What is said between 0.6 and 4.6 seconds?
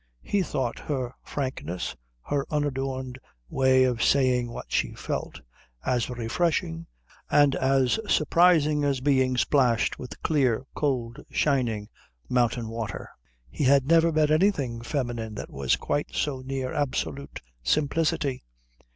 her frankness, her unadorned way of saying